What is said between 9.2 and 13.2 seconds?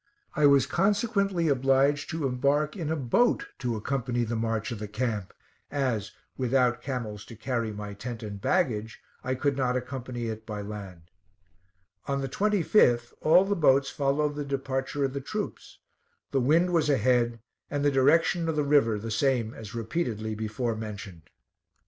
I could not accompany it by land. On the 25th,